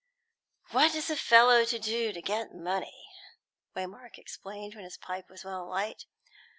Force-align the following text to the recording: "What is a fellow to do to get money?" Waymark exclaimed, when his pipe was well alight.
"What 0.71 0.95
is 0.95 1.11
a 1.11 1.15
fellow 1.15 1.63
to 1.63 1.77
do 1.77 2.11
to 2.11 2.21
get 2.23 2.55
money?" 2.55 3.05
Waymark 3.75 4.17
exclaimed, 4.17 4.73
when 4.73 4.83
his 4.83 4.97
pipe 4.97 5.29
was 5.29 5.45
well 5.45 5.61
alight. 5.63 6.07